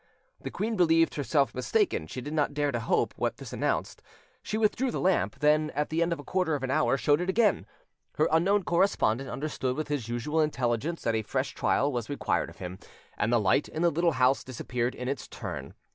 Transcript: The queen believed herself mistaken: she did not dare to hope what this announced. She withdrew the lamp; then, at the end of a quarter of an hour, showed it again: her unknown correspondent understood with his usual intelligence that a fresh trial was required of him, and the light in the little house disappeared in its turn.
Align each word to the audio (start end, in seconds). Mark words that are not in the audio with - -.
The 0.41 0.49
queen 0.49 0.75
believed 0.75 1.13
herself 1.13 1.53
mistaken: 1.53 2.07
she 2.07 2.21
did 2.21 2.33
not 2.33 2.55
dare 2.55 2.71
to 2.71 2.79
hope 2.79 3.13
what 3.17 3.37
this 3.37 3.53
announced. 3.53 4.01
She 4.41 4.57
withdrew 4.57 4.89
the 4.89 4.99
lamp; 4.99 5.37
then, 5.37 5.69
at 5.75 5.89
the 5.89 6.01
end 6.01 6.11
of 6.11 6.17
a 6.19 6.23
quarter 6.23 6.55
of 6.55 6.63
an 6.63 6.71
hour, 6.71 6.97
showed 6.97 7.21
it 7.21 7.29
again: 7.29 7.67
her 8.15 8.27
unknown 8.31 8.63
correspondent 8.63 9.29
understood 9.29 9.75
with 9.75 9.89
his 9.89 10.09
usual 10.09 10.41
intelligence 10.41 11.03
that 11.03 11.13
a 11.13 11.21
fresh 11.21 11.53
trial 11.53 11.91
was 11.91 12.09
required 12.09 12.49
of 12.49 12.57
him, 12.57 12.79
and 13.15 13.31
the 13.31 13.39
light 13.39 13.67
in 13.69 13.83
the 13.83 13.91
little 13.91 14.13
house 14.13 14.43
disappeared 14.43 14.95
in 14.95 15.07
its 15.07 15.27
turn. 15.27 15.75